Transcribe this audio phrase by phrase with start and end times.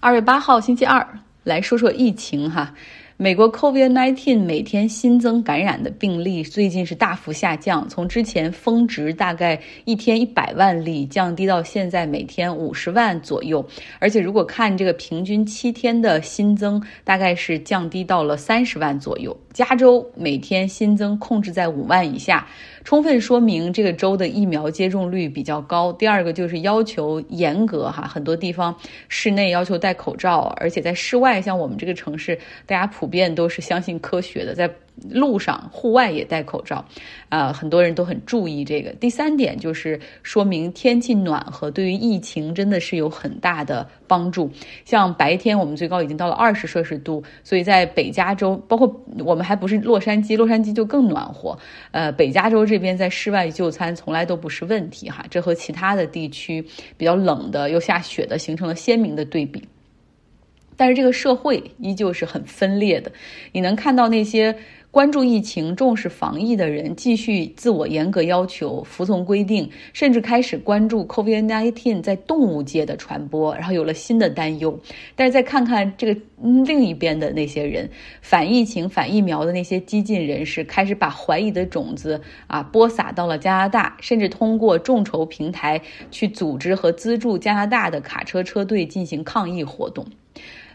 [0.00, 1.06] 二月八号星期二，
[1.44, 2.74] 来说说疫情哈。
[3.18, 13.66] 美国 COVID-19 每天新增感染的病例最近是大幅下降，从之前峰值大概一天一百万例，降低到现在每天五十万左右。
[13.98, 19.34] 而且如果看这个平均七天的新增，大概是降低到了三十万左右。
[19.54, 22.46] 加州每天新增控制在五万以下，
[22.84, 25.90] 充分说明这个州的疫苗接种率比较高。
[25.94, 28.76] 第二个就是要求严格哈，很多地方
[29.08, 34.68] 室内要求戴口罩，而且在室外，像我们这个城市，大家普普遍都是相信科学的，在。
[35.10, 36.82] 路上、户外也戴口罩，
[37.28, 38.90] 啊，很多人都很注意这个。
[38.92, 44.50] 第三点就是说明天气暖和对于疫情真的是有很大的帮助。
[44.86, 51.54] 像白天我们最高已经到了二十摄氏度，所以在北加州，包括我们还不是洛杉矶，洛杉矶就更暖和。
[51.90, 56.64] 呃，北加州这边在室外就餐从来都不是问题哈，这和其他的地区
[56.96, 59.62] 比较冷的又下雪的形成了鲜明的对比。
[60.76, 63.10] 但是这个社会依旧是很分裂的，
[63.52, 64.56] 你能看到那些。
[64.92, 74.80] 关注疫情、重视防疫的人继续自我严格要求、服从规定，甚至开始关注 COVID-19 在动物界的传播，然后有了新的担忧。
[75.14, 76.18] 但是再看看这个
[76.64, 77.86] 另一边的那些人，
[78.22, 85.78] 反疫情、反疫苗的那些激进人士，开始把怀疑的种子啊播撒到了加拿大，甚至通过众筹平台
[86.10, 90.06] 去组织和资助加拿大的卡车车队进行抗议活动。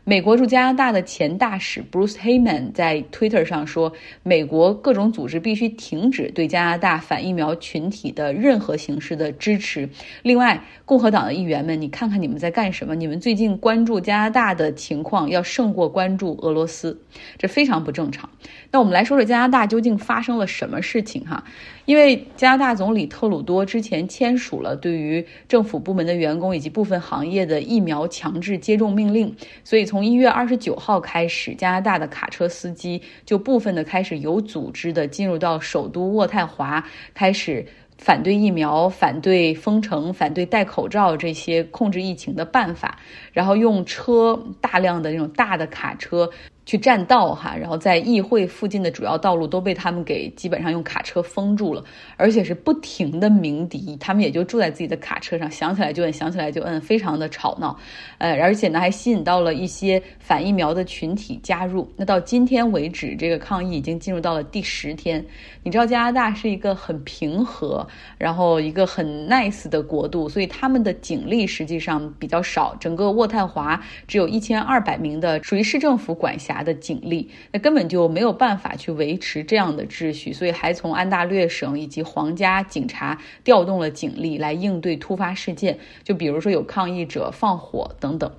[0.03, 9.87] 美国驻加拿大的前大使 Bruce Heyman 在 Twitter 上说：“美国各种组织必须停止对加拿大反疫苗群体的任何形式的支持。”
[10.23, 12.95] 另外，共和党的议员们，你看看你们在干什么？
[12.95, 16.99] 你们最近关注加拿大的情况要胜过关注俄罗斯，
[17.37, 18.27] 这非常不正常。
[18.71, 21.43] 那我们来说说加拿大究竟发生了什么事情哈？
[21.85, 37.65] 因为加拿大总理特鲁多之前签署了对于政府部门的员工以及部分行业的疫苗强制接种命令，所以从一月二十九号开始，加拿大的卡车司机就部分的开始有组织的进入到首都渥太华，开始
[37.97, 42.99] 反对疫苗、反对封城、反对戴口罩这些控制疫情的办法，
[43.33, 46.29] 然后用车大量的那种大的卡车。
[46.71, 51.83] 去占道哈，然后在议会附近的主要道路都被他们给基本上用卡车封住了，
[52.15, 57.77] 而且是不停的鸣笛，他们也就住在自己的卡车上，想起来就摁，想起来就摁，非常的吵闹，
[58.19, 61.91] 呃，而且呢还吸引到了一些反疫苗的群体加入。
[61.97, 65.21] 那到今天为止，这个抗议已经进入到了第十天。
[65.63, 67.85] 你知道加拿大是一个很平和，
[68.17, 73.77] 然后一个很 nice 的国度，所以他们的警力实际上比较少，整个渥太华
[74.07, 76.60] 只有一千二百名的属于市政府管辖。
[76.63, 88.31] 的警力，那根本就没有办法去维持这样的秩序，所以还从安大略省以及皇家警察调动了警力来应对突发事件，就比如说有抗议者放火等等。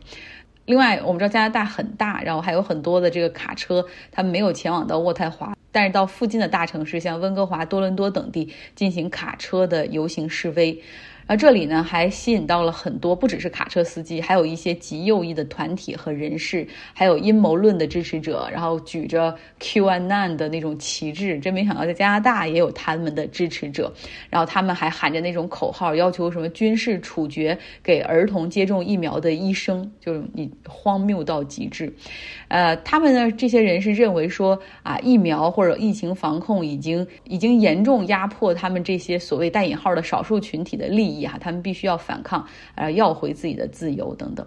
[0.65, 10.81] 另外，我们知道加拿大很大，然后还有很多的这个卡车，他们没有前往到渥太华，但是到附近的大城市，像温哥华、多伦多等地进行卡车的游行示威。
[11.27, 21.39] 而这里呢，还吸引到了很多，不只是卡车司机，还有一些极右翼的团体和人士，还有阴谋论的支持者，然后举着 QAnon 的那种旗帜。
[21.39, 23.93] 真没想到，在加拿大也有他们的支持者。
[24.29, 31.93] 然后他们还喊着那种口号，要求什么军事处决给儿童接种疫苗的医生，就是你荒谬到极致。
[32.49, 41.12] 呃，他们呢，这些人是认为说啊，疫苗或者疫情防控已经已经严重压迫他们这些所谓带引号的少数群体的利益。
[41.13, 44.47] 意哈，他们必须要反抗，呃，要回自己的自由等等。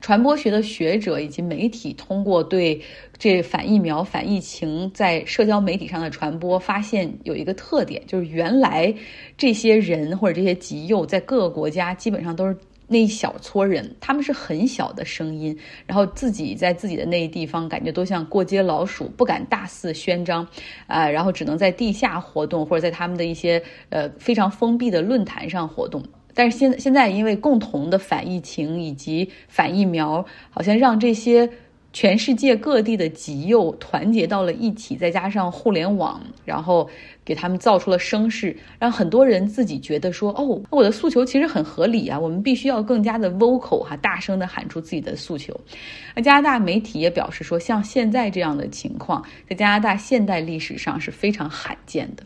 [0.00, 2.80] 传播学的学者以及媒体通过对
[3.18, 8.94] 这反疫苗、反疫情在社交媒体上的传播，发现有一个特点，就是原来
[9.36, 12.56] 这些人或者这些极右在各个国家基本上都是
[12.88, 15.56] 那一小撮人，他们是很小的声音，
[15.86, 20.48] 然后自己在自己的那一地方感觉都像过街老鼠，不敢大肆宣张，
[20.86, 26.02] 啊，然后只能在地下活动或者在他们的一些呃非常封闭的论坛上活动。
[26.34, 31.50] 但是现现在因为共同的反疫情以及反疫苗，好像让这些
[31.98, 36.88] 全世界各地的极右团结到了一起，再加上互联网，然后
[37.24, 45.52] 给他们造出了声势，让很多人自己觉得说：“哦，我的诉求其实很合理啊，我们必须要更加的 vocal 哈，大声的喊出自己的诉求。”
[46.14, 52.22] 那加拿大媒体也表示说，像现在这样的情况，在加拿大现代历史上是非常罕见的。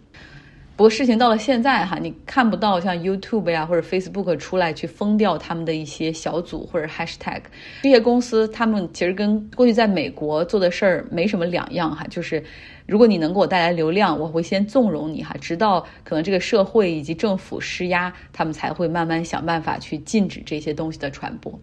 [0.82, 7.40] 不过事情到了现在哈，你看不到像 YouTube 呀或者 Facebook 出来去封掉他们的一些小组或者 Hashtag，
[7.84, 12.43] 这些公司他们其实跟过去在美国做的事儿没什么两样哈，就是
[12.84, 21.56] 如果你能给我带来流量，我会先纵容你哈，直到可能这个社会以及政府施压，他们才会慢慢想办法去禁止这些东西的传播。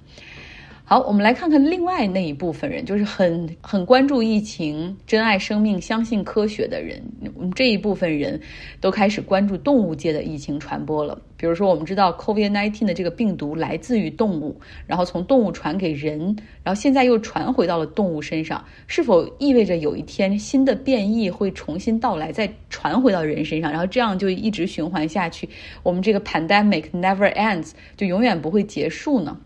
[0.89, 7.00] 好，我们来看看另外那一部分人，就是很很关注疫情、珍爱生命、相信科学的人。
[7.36, 8.41] 我们这一部分人
[8.81, 11.21] 都开始关注动物界的疫情传播了。
[11.38, 25.47] 比如说，我们知道 COVID-19 的这个病毒来自于动物，然后从动物传给人，然后现在又传回到了动物身上，是否意味着有一天新的变异会重新到来，再传回到人身上，然后这样就一直循环下去？
[25.83, 29.39] 我们这个 pandemic never ends，就永远不会结束呢？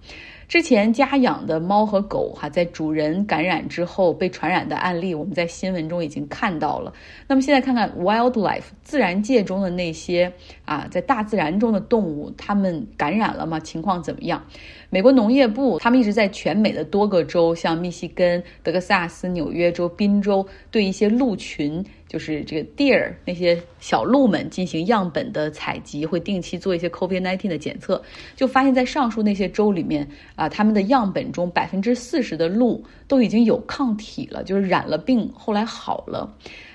[0.54, 6.94] 之前家养的猫和狗哈，在主人感染之后被传染的案例，我们在新闻中已经看到了。
[7.28, 10.32] 那么现在看看 wildlife 自然界中的那些
[10.66, 13.60] 啊，在大自然中的动物，它们感染了吗？
[13.60, 14.46] 情况怎么样？
[14.92, 21.84] 美国农业部他们一直在全美的多个州，像密西根、德克萨斯、纽约州、宾州，对一些鹿群。
[22.14, 28.00] 就是这个 deer 那些小鹿们进行样本的采集，会定期做一些 COVID-19 的检测，
[28.36, 36.32] 就发现，在上述那些州里面啊，他们的样本中百分之四十的鹿都已经有抗体了，就是染了病后来好了。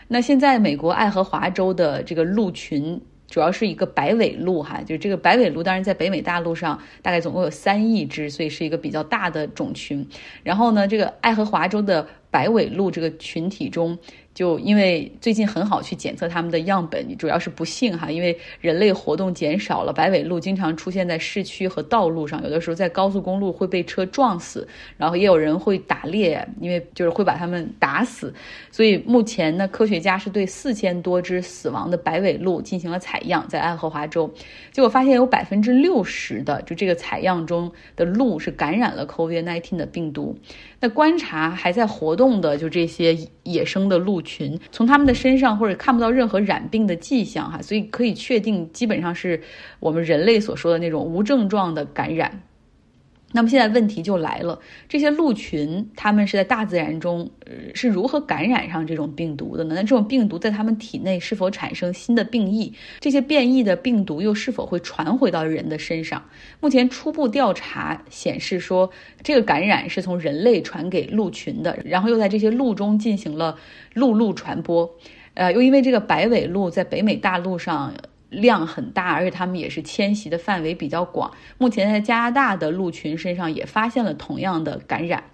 [0.08, 3.00] 那现在美国爱荷华州的这个鹿群。
[3.30, 10.08] 主要是一个白尾鹿哈，就这个白尾鹿，当然在北美大陆上大概总共有三亿只，所以是一个比较大的种群。
[10.42, 13.98] 然后呢，这个爱荷华州的白尾鹿这个群体中。
[14.38, 28.32] 就因为最近很好去检测它们的样本，主要是不幸哈，因为人类活动减少了，白尾鹿经常出现在市区和道路上，有的时候在高速公路会被车撞死，然后也有人会打猎，因为就是会把它们打死。
[28.70, 34.32] 所以目前呢，科学家是对四千多只死亡的白尾鹿进行了采样，在爱荷华州，
[34.70, 40.38] 结果发现有百分之六十的就这个采样中的鹿是感染了 COVID-19 的病毒。
[40.78, 49.40] 那观察还在活动的就这些野生的鹿群，从他们的身上或者看不到任何染病的迹象哈，所以可以确定基本上是
[49.80, 52.42] 我们人类所说的那种无症状的感染。
[53.32, 54.58] 那么现在问题就来了，
[54.88, 59.74] 这些鹿群它们是在大自然中，呃，是如何感染上这种病毒的呢？
[59.74, 62.72] 那这种病毒在它们体内是否产生新的病异？
[63.00, 66.22] 这些变异的病毒又是否会传回到人的身上？
[66.58, 68.90] 目前初步调查显示说，
[69.22, 73.58] 这个感染是从人类传给鹿群的，然后又在这些鹿中进行了
[73.92, 74.90] 鹿鹿传播。
[75.34, 77.92] 呃，又因为这个白尾鹿在北美大陆上。
[78.30, 81.32] 量很大，而且它们也是迁徙的范围比较广。
[81.58, 85.24] 目前在加拿大的鹿群身上也发现了同样的感染。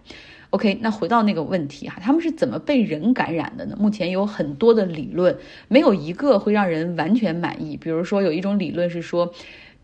[0.51, 3.77] OK，那回到那个问题哈，他们是怎么被人感染的呢？
[3.79, 5.37] 目前有很多的理论，
[5.69, 7.77] 没有一个会让人完全满意。
[7.77, 9.35] 比如说，有一种理论是说。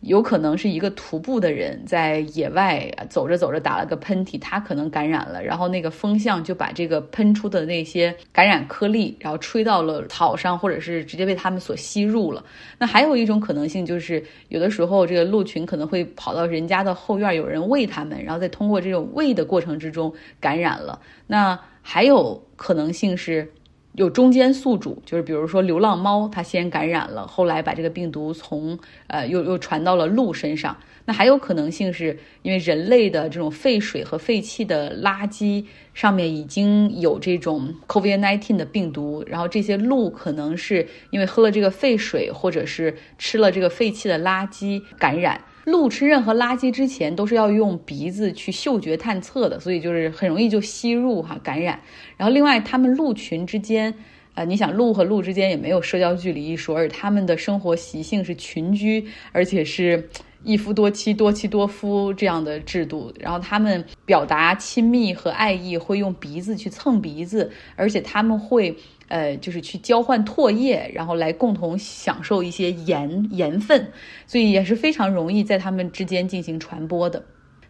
[0.01, 12.43] 有可能是一个徒步的人在野外走着走着打了个喷嚏，他可能感染了，然后那个风向就把这个喷出的那些感染颗粒，然后吹到了草上，或者是直接被他们所吸入了。
[12.79, 20.99] 那还有一种可能性就是，有的时候这个鹿群可能会跑到人家的后院，有人喂它们，然后再通过这种喂的过程之中感染了。
[21.27, 23.53] 那还有可能性是。
[24.01, 30.75] 有中间宿主，就是比如说流浪猫，它先感染了，后来把这个病毒从呃又又传到了鹿身上。
[31.05, 45.45] 那还有可能性是因为人类的这种废水和废弃的垃圾上面已经有这种 COVID-19 的病毒，然后这些鹿可能是因为喝了这个废水或者是吃了这个废弃的垃圾感染。
[45.71, 51.81] 鹿吃任何垃圾之前都是要用鼻子去嗅觉探测的，所以就是很容易就吸入哈感染。
[52.17, 53.95] 然后另外，它们鹿群之间，
[54.35, 60.09] 呃，你想鹿和鹿之间也没有社交距离一说，而它们的生活习性是群居，而且是
[60.43, 63.13] 一夫多妻、多妻多夫这样的制度。
[63.19, 68.77] 然后他们表达亲密和爱意会用鼻子去蹭鼻子，而且他们会。
[69.11, 73.85] 呃，就是去交换唾液，然后来共同享受一些盐盐分，
[74.25, 77.21] 所以也是非常容易在他们之间进行传播的。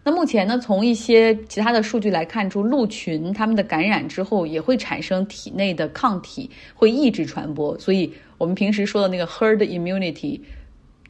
[0.04, 7.78] 那目前呢，从一些其他的数据来看出，鹿群它们的感染之后也会产生体内的抗体，会抑制传播。
[7.78, 10.38] 所以我们平时说的那个 herd immunity，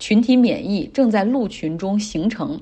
[0.00, 2.60] 群体免疫正在鹿群中形成。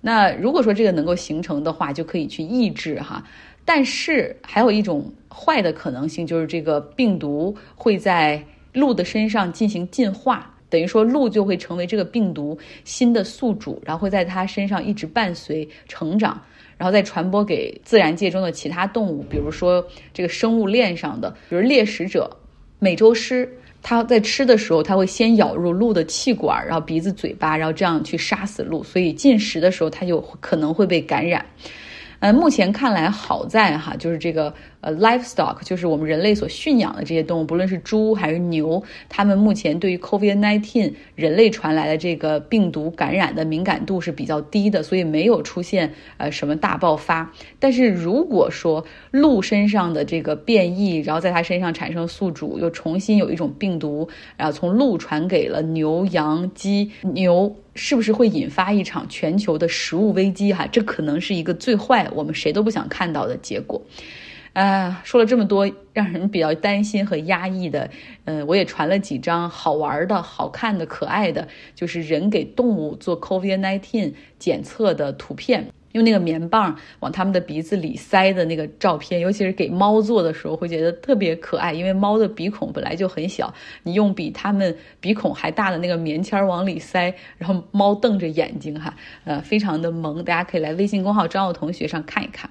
[0.00, 3.22] 那如果说这个能够形成的话，就可以去抑制哈。
[3.66, 16.40] 但是还有一种坏的可能性，就是这个病毒会在鹿的身上进行进化，等于说鹿就会成为这个病毒新的宿主，然后会在它身上一直伴随成长，
[16.78, 22.38] 然后再传播给自然界中的其他动物，比如说这个生物链上的，比如猎食者
[22.78, 31.44] 美洲狮，它在吃的时候，它会先咬入鹿的气管，然后鼻子、嘴巴，然后这样去杀死鹿，所以进食的时候它就可能会被感染。
[32.20, 47.32] 呃，目前看来好在哈，就是这个呃，livestock，就是我们人类所驯养的这些动物，不论是猪还是牛，它们目前对于 COVID-19 人类传来的这个病毒感染的敏感度是比较低的，所以没有出现呃什么大爆发。
[47.58, 57.56] 但是如果说鹿身上的这个变异，然后在它身上产生宿主，又重新有一种病毒，然后从鹿传给了牛、羊、鸡、牛。
[57.74, 60.52] 是不是会引发一场全球的食物危机？
[60.52, 63.80] 哈，这可能是一个最坏，我们谁都不想看到的结果。
[64.52, 67.88] 啊，说了这么多让人比较担心和压抑的，
[68.24, 71.46] 嗯，我也传了几张好玩的、好看的、可爱的，
[71.76, 75.68] 就是人给动物做 COVID-19 检测的图片。
[75.92, 88.94] 用那个棉棒往他们的鼻子里塞的那个照片，尤其是给猫做的时候，会觉得特别可爱，因为猫的鼻孔本来就很小，你用比它们鼻孔还大的那个棉签往里塞，然后猫瞪着眼睛哈，
[89.24, 92.48] 呃，非常的萌，大家可以来微信公号张奥同学上看一看。